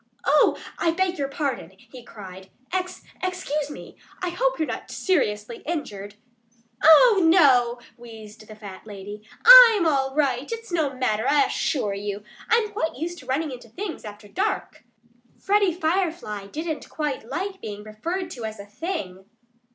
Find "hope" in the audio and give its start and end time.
4.31-4.57